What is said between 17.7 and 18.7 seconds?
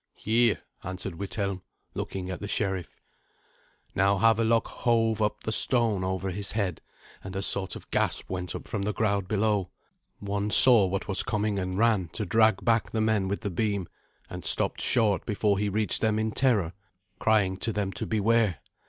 them to beware.